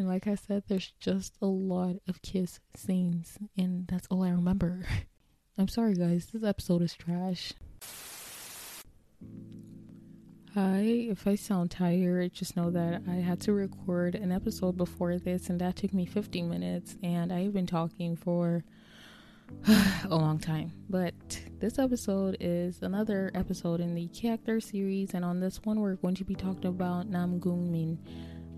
[0.00, 4.30] And like I said, there's just a lot of kiss scenes, and that's all I
[4.30, 4.86] remember.
[5.58, 7.52] I'm sorry, guys, this episode is trash.
[10.54, 15.18] Hi, if I sound tired, just know that I had to record an episode before
[15.18, 18.64] this, and that took me 15 minutes, and I've been talking for
[19.68, 20.72] a long time.
[20.88, 21.12] But
[21.58, 26.14] this episode is another episode in the character series, and on this one, we're going
[26.14, 27.98] to be talking about Nam Gung Min.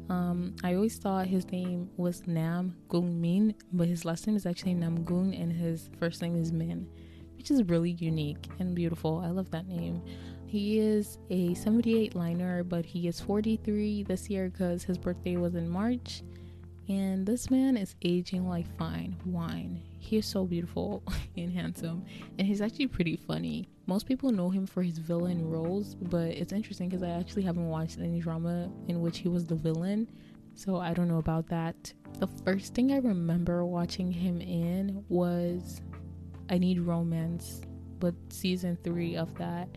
[0.09, 4.47] Um, I always thought his name was Nam Gung Min, but his last name is
[4.47, 6.89] actually Nam Gung, and his first name is Min,
[7.37, 9.23] which is really unique and beautiful.
[9.25, 10.03] I love that name.
[10.47, 15.55] He is a 78 liner, but he is 43 this year because his birthday was
[15.55, 16.23] in March.
[16.89, 19.81] And this man is aging like fine wine.
[19.99, 21.03] He is so beautiful
[21.37, 22.05] and handsome,
[22.39, 23.69] and he's actually pretty funny.
[23.87, 27.69] Most people know him for his villain roles, but it's interesting because I actually haven't
[27.69, 30.09] watched any drama in which he was the villain,
[30.55, 31.93] so I don't know about that.
[32.19, 35.81] The first thing I remember watching him in was
[36.51, 37.63] I Need Romance,
[38.01, 39.69] but season three of that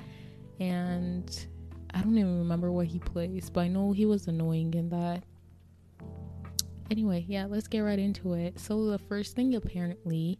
[0.59, 1.47] and
[1.93, 5.23] I don't even remember what he plays, but I know he was annoying in that.
[6.91, 8.59] Anyway, yeah, let's get right into it.
[8.59, 10.39] So the first thing apparently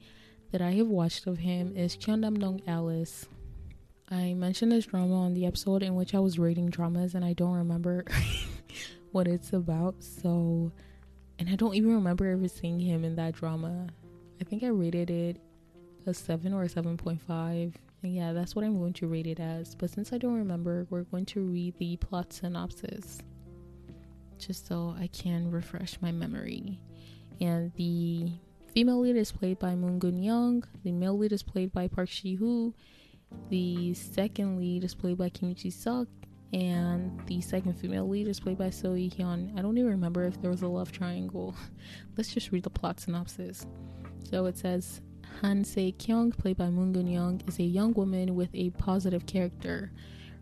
[0.51, 3.25] that I have watched of him is Cheongdamdong Alice.
[4.09, 7.33] I mentioned this drama on the episode in which I was rating dramas and I
[7.33, 8.05] don't remember
[9.11, 10.03] what it's about.
[10.03, 10.71] So
[11.39, 13.87] and I don't even remember ever seeing him in that drama.
[14.39, 15.41] I think I rated it
[16.05, 17.73] a 7 or a 7.5
[18.07, 19.75] yeah, that's what I'm going to rate it as.
[19.75, 23.19] But since I don't remember, we're going to read the plot synopsis
[24.37, 26.79] just so I can refresh my memory.
[27.41, 28.31] And the
[28.73, 32.09] female lead is played by Moon Geun Young, the male lead is played by Park
[32.09, 32.73] Shi Hoo,
[33.49, 36.07] the second lead is played by Kim Ji Suk,
[36.53, 39.57] and the second female lead is played by So Yi Hyun.
[39.57, 41.55] I don't even remember if there was a love triangle.
[42.17, 43.65] Let's just read the plot synopsis.
[44.29, 45.01] So it says
[45.41, 49.25] Han Se Kyung, played by Moon Geun Young, is a young woman with a positive
[49.25, 49.91] character.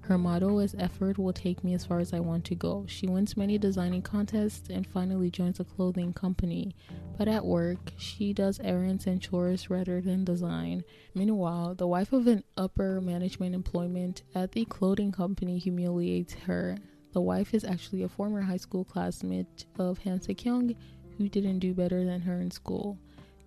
[0.07, 2.83] Her motto is effort will take me as far as I want to go.
[2.87, 6.75] She wins many designing contests and finally joins a clothing company.
[7.17, 10.83] But at work, she does errands and chores rather than design.
[11.15, 16.77] Meanwhile, the wife of an upper management employment at the clothing company humiliates her.
[17.13, 20.75] The wife is actually a former high school classmate of Han Kyung
[21.17, 22.97] who didn't do better than her in school.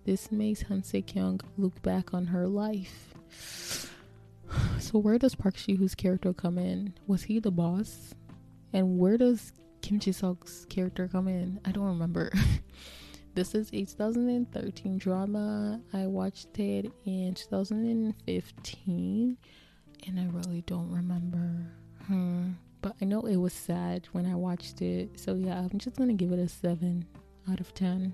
[0.05, 3.93] This makes Han Kyung look back on her life.
[4.79, 6.93] So where does Park Shi Hoo's character come in?
[7.07, 8.13] Was he the boss?
[8.73, 11.59] And where does Kim Ji Suk's character come in?
[11.65, 12.31] I don't remember.
[13.35, 15.81] this is a 2013 drama.
[15.93, 19.37] I watched it in 2015,
[20.05, 21.71] and I really don't remember.
[22.05, 22.51] Hmm.
[22.81, 25.19] But I know it was sad when I watched it.
[25.19, 27.05] So yeah, I'm just gonna give it a seven
[27.49, 28.13] out of ten.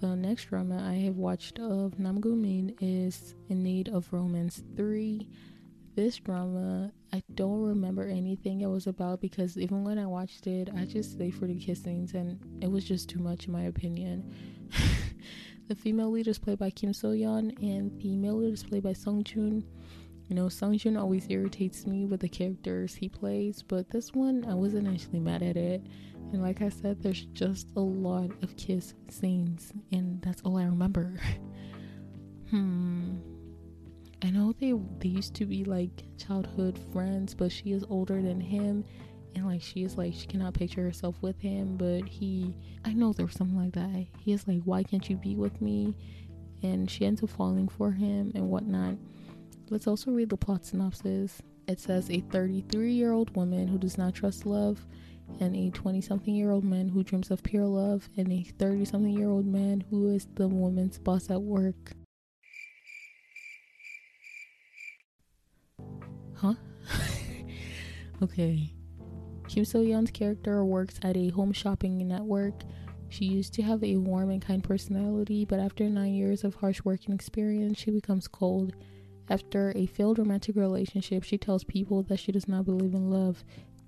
[0.00, 4.62] The next drama I have watched of Nam Gung Min is In Need of Romance
[4.76, 5.28] 3.
[5.94, 10.70] This drama, I don't remember anything it was about because even when I watched it,
[10.74, 14.34] I just stayed for the kissings and it was just too much in my opinion.
[15.68, 18.82] the female lead is played by Kim So Yeon and the male lead is played
[18.82, 19.64] by Sung Joon.
[20.28, 24.46] You know, Sung Joon always irritates me with the characters he plays, but this one
[24.48, 25.82] I wasn't actually mad at it.
[26.32, 30.64] And like I said, there's just a lot of kiss scenes, and that's all I
[30.64, 31.20] remember.
[32.50, 32.81] hmm.
[34.32, 38.82] Know they they used to be like childhood friends, but she is older than him,
[39.34, 41.76] and like she is like she cannot picture herself with him.
[41.76, 44.06] But he, I know there was something like that.
[44.18, 45.94] He is like, why can't you be with me?
[46.62, 48.96] And she ends up falling for him and whatnot.
[49.68, 51.42] Let's also read the plot synopsis.
[51.68, 54.86] It says a 33 year old woman who does not trust love
[55.40, 58.84] and a 20 something year old man who dreams of pure love, and a 30
[58.86, 61.92] something year old man who is the woman's boss at work.
[66.42, 66.54] Huh?
[68.22, 68.72] okay.
[69.48, 72.62] Kim So Yeon's character works at a home shopping network.
[73.08, 76.80] She used to have a warm and kind personality, but after nine years of harsh
[76.84, 78.74] working experience, she becomes cold.
[79.30, 83.44] After a failed romantic relationship, she tells people that she does not believe in love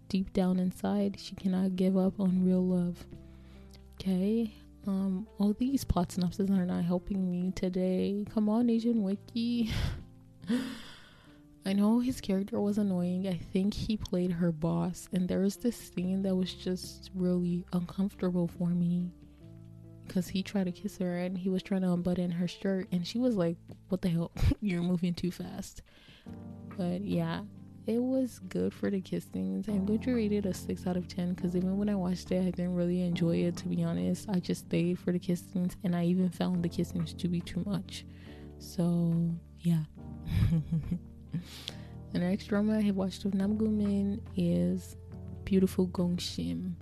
[0.09, 3.05] deep down inside, she cannot give up on real love.
[3.95, 4.55] Okay,
[4.87, 8.25] um, all these plot synopses are not helping me today.
[8.33, 9.73] Come on, Asian Wiki.
[11.67, 13.27] I know his character was annoying.
[13.27, 17.65] I think he played her boss, and there was this scene that was just really
[17.73, 19.11] uncomfortable for me
[20.07, 23.07] because he tried to kiss her and he was trying to unbutton her shirt, and
[23.07, 23.57] she was like,
[23.89, 24.33] What the hell?
[24.61, 25.83] You're moving too fast.
[26.77, 27.41] But yeah,
[27.87, 29.69] it was good for the kiss scenes.
[29.69, 32.31] I'm going to rate it a 6 out of 10 because even when I watched
[32.31, 34.29] it, I didn't really enjoy it to be honest.
[34.29, 37.29] I just stayed for the kiss scenes and I even found the kiss scenes to
[37.29, 38.05] be too much.
[38.59, 39.31] So,
[39.61, 39.85] yeah.
[42.13, 44.97] the next drama I have watched of Nam is
[45.45, 46.75] Beautiful Gongshim.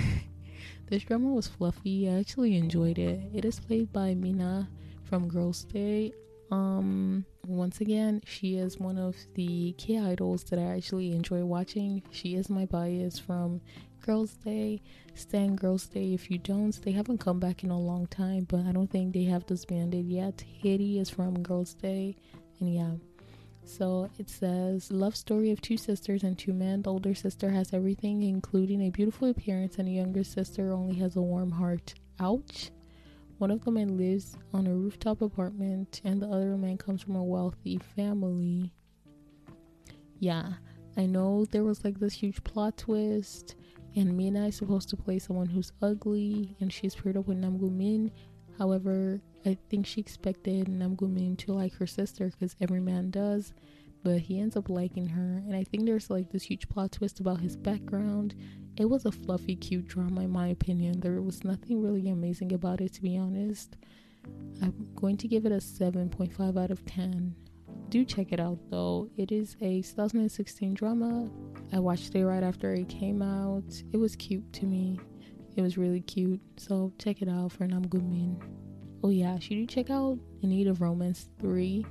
[0.88, 2.08] this drama was fluffy.
[2.08, 3.20] I actually enjoyed it.
[3.32, 4.68] It is played by Mina
[5.04, 6.12] from Girls' Day.
[6.50, 12.02] Um, once again, she is one of the K idols that I actually enjoy watching.
[12.10, 13.60] She is my bias from
[14.00, 14.82] Girls' Day,
[15.14, 16.12] Stan Girls' Day.
[16.12, 19.12] If you don't, they haven't come back in a long time, but I don't think
[19.12, 20.42] they have disbanded yet.
[20.62, 22.16] Hyeri is from Girls' Day,
[22.58, 22.94] and yeah.
[23.64, 26.82] So it says love story of two sisters and two men.
[26.82, 31.16] The older sister has everything, including a beautiful appearance, and the younger sister only has
[31.16, 31.94] a warm heart.
[32.18, 32.70] Ouch.
[33.38, 37.16] One of the men lives on a rooftop apartment, and the other man comes from
[37.16, 38.72] a wealthy family.
[40.18, 40.54] Yeah,
[40.96, 43.54] I know there was like this huge plot twist,
[43.96, 47.72] and Mina is supposed to play someone who's ugly, and she's paired up with Namgu
[47.72, 48.10] Min.
[48.60, 53.52] However, I think she expected Namgu Min to like her sister because every man does,
[54.04, 55.42] but he ends up liking her.
[55.46, 58.36] And I think there's like this huge plot twist about his background
[58.76, 61.00] it was a fluffy, cute drama, in my opinion.
[61.00, 63.76] There was nothing really amazing about it, to be honest.
[64.62, 67.34] I'm going to give it a 7.5 out of 10.
[67.90, 69.10] Do check it out though.
[69.16, 71.28] It is a 2016 drama.
[71.72, 73.64] I watched it right after it came out.
[73.92, 74.98] It was cute to me.
[75.56, 76.40] It was really cute.
[76.56, 78.40] So check it out for Nam Min.
[79.02, 81.84] Oh yeah, should you check out In Need of Romance 3?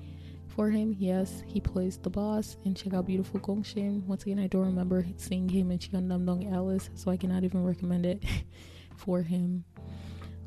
[0.60, 0.94] for him.
[1.00, 4.04] Yes, he plays the boss and check out Beautiful Gongshim.
[4.04, 8.06] Once again, I don't remember seeing him in Cheongdamdong Alice, so I cannot even recommend
[8.06, 8.22] it
[8.98, 9.64] for him.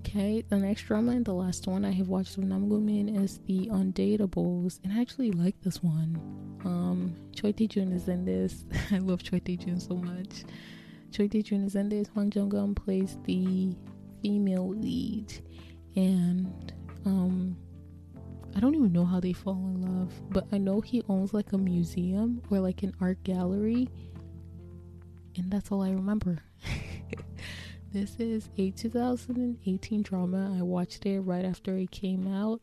[0.00, 3.68] Okay, the next drama and the last one I have watched of Namgumin is The
[3.68, 6.20] Undateables, and I actually like this one.
[6.66, 8.66] Um, Choi Tae-jun is in this.
[8.90, 10.44] I love Choi Tae-jun so much.
[11.12, 12.08] Choi Tae-jun is in this.
[12.08, 13.76] Hwang Jung-eum plays the
[14.22, 15.30] female lead,
[15.94, 16.72] and
[17.04, 17.54] um,
[18.56, 21.52] I don't even know how they fall in love, but I know he owns like
[21.52, 23.90] a museum or like an art gallery,
[25.36, 26.42] and that's all I remember.
[27.92, 30.56] this is a 2018 drama.
[30.58, 32.62] I watched it right after it came out,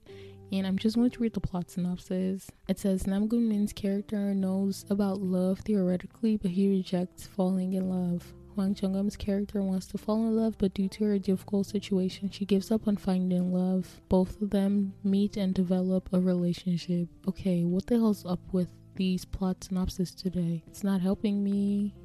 [0.52, 2.50] and I'm just going to read the plot synopsis.
[2.68, 7.90] It says Nam Gun Min's character knows about love theoretically, but he rejects falling in
[7.90, 8.34] love.
[8.60, 12.44] Hwang Jung-eum's character wants to fall in love, but due to her difficult situation, she
[12.44, 14.02] gives up on finding love.
[14.10, 17.08] Both of them meet and develop a relationship.
[17.26, 20.62] Okay, what the hell's up with these plot synopses today?
[20.68, 21.96] It's not helping me.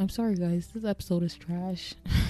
[0.00, 0.66] I'm sorry, guys.
[0.74, 1.94] This episode is trash.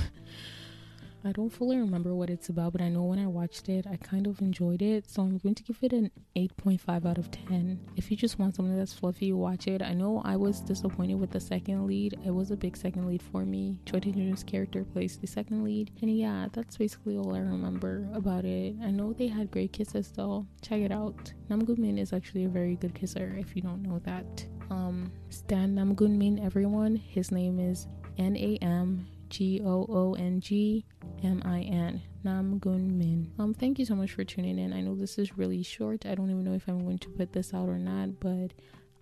[1.23, 3.97] I don't fully remember what it's about, but I know when I watched it, I
[3.97, 5.09] kind of enjoyed it.
[5.11, 7.79] So I'm going to give it an 8.5 out of 10.
[7.97, 9.83] If you just want something that's fluffy, watch it.
[9.83, 12.19] I know I was disappointed with the second lead.
[12.25, 13.79] It was a big second lead for me.
[13.85, 15.91] Choi Tae-jun's character plays the second lead.
[16.01, 18.77] And yeah, that's basically all I remember about it.
[18.83, 20.47] I know they had great kisses though.
[20.63, 21.33] Check it out.
[21.51, 24.47] Namgoong Min is actually a very good kisser if you don't know that.
[24.71, 26.97] Um, Stan Namgoong Min, everyone.
[26.97, 30.85] His name is N A M G O O N G
[31.23, 32.03] M I N.
[32.23, 33.33] Nam Gun Min.
[33.39, 34.75] Um, thank you so much for tuning in.
[34.75, 36.05] I know this is really short.
[36.05, 38.53] I don't even know if I'm going to put this out or not, but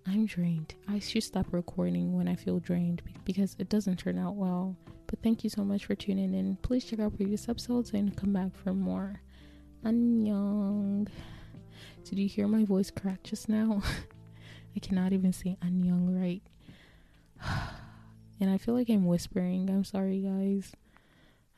[0.07, 0.75] I'm drained.
[0.87, 4.77] I should stop recording when I feel drained because it doesn't turn out well.
[5.07, 6.57] But thank you so much for tuning in.
[6.61, 9.21] Please check out previous episodes and come back for more.
[9.83, 11.09] Annyeong.
[12.05, 13.81] Did you hear my voice crack just now?
[14.75, 16.41] I cannot even say annyeong right.
[18.39, 19.69] And I feel like I'm whispering.
[19.69, 20.71] I'm sorry, guys.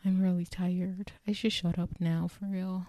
[0.03, 1.11] I'm really tired.
[1.27, 2.87] I should shut up now, for real.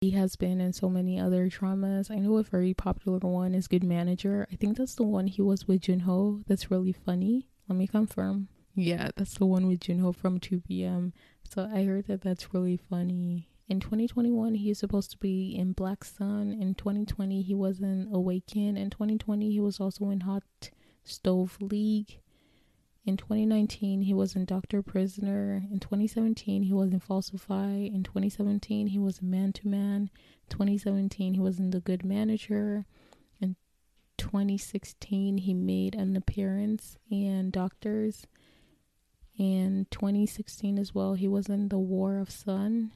[0.00, 2.10] He has been in so many other dramas.
[2.10, 4.46] I know a very popular one is Good Manager.
[4.52, 6.44] I think that's the one he was with Junho.
[6.46, 7.48] That's really funny.
[7.68, 8.48] Let me confirm.
[8.74, 11.12] Yeah, that's the one with Junho from 2PM.
[11.48, 13.48] So I heard that that's really funny.
[13.68, 16.56] In 2021, he is supposed to be in Black Sun.
[16.60, 18.76] In 2020, he was in Awaken.
[18.76, 20.44] In 2020, he was also in Hot
[21.04, 22.20] Stove League.
[23.08, 25.62] In 2019, he was in Doctor Prisoner.
[25.72, 27.70] In 2017, he was in Falsify.
[27.70, 30.10] In 2017, he was in Man to Man.
[30.50, 32.84] 2017, he was in The Good Manager.
[33.40, 33.56] In
[34.18, 38.26] 2016, he made an appearance in Doctors.
[39.38, 42.92] In 2016 as well, he was in The War of Sun.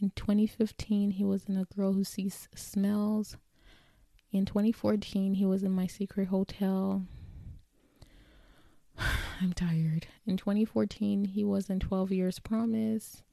[0.00, 3.36] In 2015, he was in A Girl Who Sees Smells.
[4.30, 7.08] In 2014, he was in My Secret Hotel.
[9.42, 10.06] I'm tired.
[10.24, 13.24] In 2014, he was in 12 Years Promise.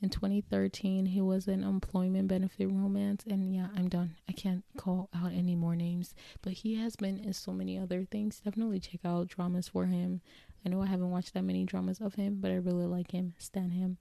[0.00, 4.14] In 2013, he was in employment benefit romance, and yeah, I'm done.
[4.28, 8.04] I can't call out any more names, but he has been in so many other
[8.04, 8.40] things.
[8.44, 10.20] Definitely check out dramas for him.
[10.64, 13.34] I know I haven't watched that many dramas of him, but I really like him.
[13.38, 13.98] Stan him.